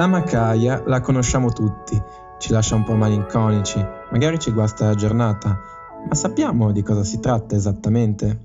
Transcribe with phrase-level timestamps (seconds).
[0.00, 2.02] La Macaia la conosciamo tutti,
[2.38, 5.60] ci lascia un po' malinconici, magari ci guasta la giornata,
[6.08, 8.40] ma sappiamo di cosa si tratta esattamente?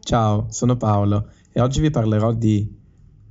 [0.00, 2.74] Ciao, sono Paolo e oggi vi parlerò di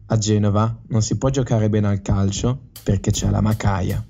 [0.06, 4.06] A Genova non si può giocare bene al calcio perché c'è la Macaia.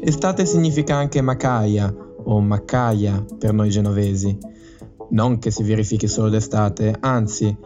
[0.00, 1.94] Estate significa anche Macaia
[2.24, 4.56] o Maccaia per noi genovesi.
[5.10, 7.56] Non che si verifichi solo d'estate, anzi,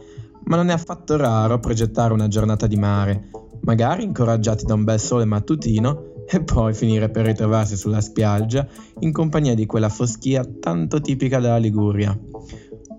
[0.45, 3.30] ma non è affatto raro progettare una giornata di mare,
[3.62, 8.66] magari incoraggiati da un bel sole mattutino e poi finire per ritrovarsi sulla spiaggia
[9.01, 12.19] in compagnia di quella foschia tanto tipica della Liguria.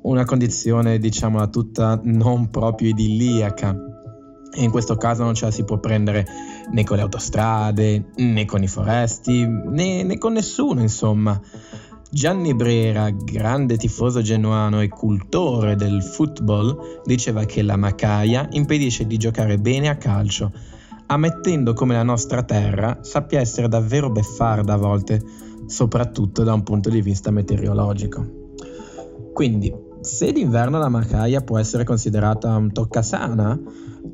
[0.03, 3.75] Una condizione, diciamola tutta, non proprio idilliaca
[4.55, 6.25] e in questo caso non ce la si può prendere
[6.72, 11.39] né con le autostrade, né con i foresti, né, né con nessuno, insomma.
[12.13, 19.17] Gianni Brera, grande tifoso genuano e cultore del football, diceva che la Macaia impedisce di
[19.17, 20.52] giocare bene a calcio,
[21.08, 25.23] ammettendo come la nostra terra sappia essere davvero beffarda a volte,
[25.66, 28.52] soprattutto da un punto di vista meteorologico.
[29.34, 33.59] Quindi, se d'inverno la Macaia può essere considerata un toccasana,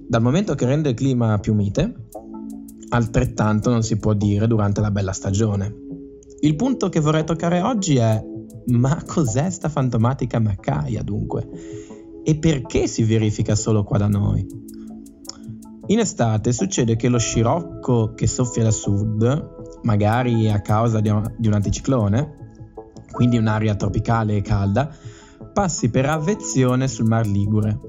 [0.08, 2.08] dal momento che rende il clima più mite,
[2.92, 5.88] altrettanto non si può dire durante la bella stagione.
[6.42, 8.24] Il punto che vorrei toccare oggi è
[8.68, 11.48] ma cos'è sta fantomatica Macaia dunque?
[12.24, 14.46] E perché si verifica solo qua da noi?
[15.88, 21.54] In estate succede che lo scirocco che soffia da sud, magari a causa di un,
[21.54, 22.52] anticiclone,
[23.12, 24.96] quindi un'aria tropicale e calda,
[25.52, 27.80] passi per avvezione sul Mar Ligure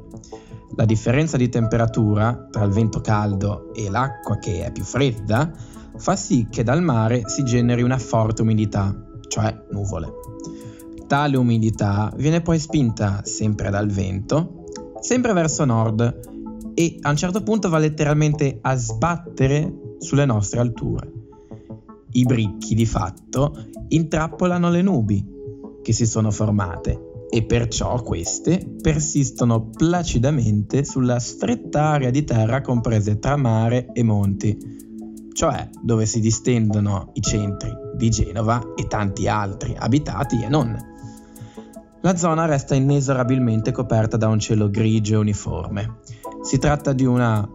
[0.77, 5.53] la differenza di temperatura tra il vento caldo e l'acqua che è più fredda
[6.01, 8.93] fa sì che dal mare si generi una forte umidità,
[9.29, 10.09] cioè nuvole.
[11.07, 14.65] Tale umidità viene poi spinta sempre dal vento,
[15.01, 21.13] sempre verso nord e a un certo punto va letteralmente a sbattere sulle nostre alture.
[22.13, 25.25] I bricchi di fatto intrappolano le nubi
[25.83, 33.19] che si sono formate e perciò queste persistono placidamente sulla stretta area di terra comprese
[33.19, 34.59] tra mare e monti,
[35.33, 40.77] cioè dove si distendono i centri di Genova e tanti altri abitati e non.
[42.03, 45.99] La zona resta inesorabilmente coperta da un cielo grigio e uniforme.
[46.43, 47.49] Si tratta di una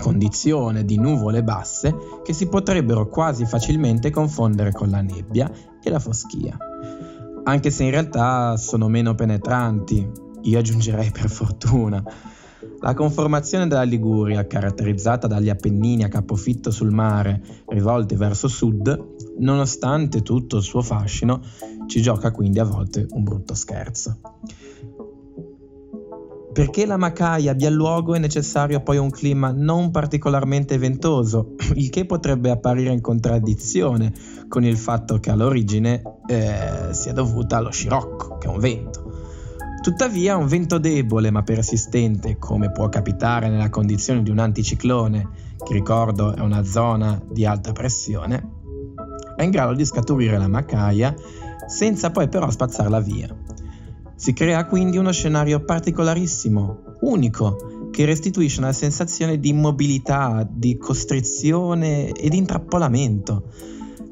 [0.00, 5.50] condizione di nuvole basse che si potrebbero quasi facilmente confondere con la nebbia
[5.82, 6.56] e la foschia
[7.48, 10.08] anche se in realtà sono meno penetranti,
[10.42, 12.02] io aggiungerei per fortuna.
[12.80, 20.22] La conformazione della Liguria, caratterizzata dagli Appennini a capofitto sul mare, rivolti verso sud, nonostante
[20.22, 21.40] tutto il suo fascino,
[21.86, 24.18] ci gioca quindi a volte un brutto scherzo.
[26.52, 32.06] Perché la Macaia abbia luogo è necessario poi un clima non particolarmente ventoso, il che
[32.06, 34.12] potrebbe apparire in contraddizione
[34.48, 39.05] con il fatto che all'origine eh, sia dovuta allo scirocco, che è un vento.
[39.86, 45.28] Tuttavia un vento debole ma persistente, come può capitare nella condizione di un anticiclone,
[45.64, 48.48] che ricordo è una zona di alta pressione,
[49.36, 51.14] è in grado di scaturire la Macaia
[51.68, 53.32] senza poi però spazzarla via.
[54.16, 62.10] Si crea quindi uno scenario particolarissimo, unico, che restituisce una sensazione di immobilità, di costrizione
[62.10, 63.52] e di intrappolamento.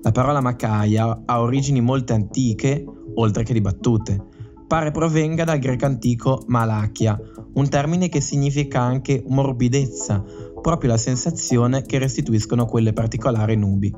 [0.02, 2.84] La parola macaia ha origini molto antiche,
[3.16, 4.33] oltre che dibattute.
[4.66, 7.18] Pare provenga dal greco antico malachia,
[7.54, 10.24] un termine che significa anche morbidezza,
[10.60, 13.94] proprio la sensazione che restituiscono quelle particolari nubi.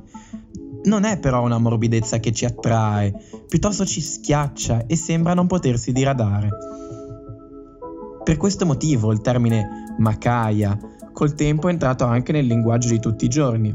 [0.84, 3.14] Non è però una morbidezza che ci attrae,
[3.48, 6.48] piuttosto ci schiaccia e sembra non potersi diradare.
[8.24, 10.76] Per questo motivo il termine macaia
[11.12, 13.68] col tempo è entrato anche nel linguaggio di tutti i giorni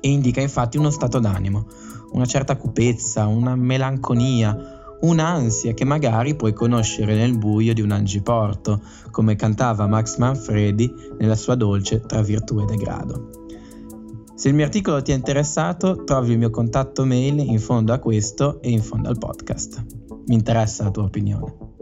[0.00, 1.66] e indica infatti uno stato d'animo,
[2.12, 8.80] una certa cupezza, una melanconia, un'ansia che magari puoi conoscere nel buio di un angiporto,
[9.10, 13.28] come cantava Max Manfredi nella sua dolce Tra virtù e degrado.
[14.34, 17.98] Se il mio articolo ti è interessato, trovi il mio contatto mail in fondo a
[17.98, 19.84] questo e in fondo al podcast.
[20.26, 21.72] Mi interessa la tua opinione.